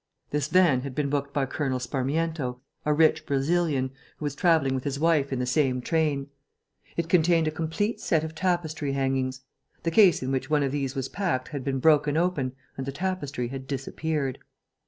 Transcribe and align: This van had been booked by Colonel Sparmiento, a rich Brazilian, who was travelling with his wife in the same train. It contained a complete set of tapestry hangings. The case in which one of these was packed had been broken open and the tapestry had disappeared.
This 0.31 0.47
van 0.47 0.81
had 0.81 0.95
been 0.95 1.11
booked 1.11 1.31
by 1.31 1.45
Colonel 1.45 1.77
Sparmiento, 1.79 2.59
a 2.87 2.91
rich 2.91 3.23
Brazilian, 3.27 3.91
who 4.17 4.23
was 4.25 4.33
travelling 4.33 4.73
with 4.73 4.83
his 4.83 4.99
wife 4.99 5.31
in 5.31 5.37
the 5.37 5.45
same 5.45 5.79
train. 5.79 6.25
It 6.97 7.07
contained 7.07 7.47
a 7.47 7.51
complete 7.51 7.99
set 7.99 8.23
of 8.23 8.33
tapestry 8.33 8.93
hangings. 8.93 9.41
The 9.83 9.91
case 9.91 10.23
in 10.23 10.31
which 10.31 10.49
one 10.49 10.63
of 10.63 10.71
these 10.71 10.95
was 10.95 11.07
packed 11.07 11.49
had 11.49 11.63
been 11.63 11.77
broken 11.77 12.17
open 12.17 12.53
and 12.77 12.87
the 12.87 12.91
tapestry 12.91 13.49
had 13.49 13.67
disappeared. 13.67 14.39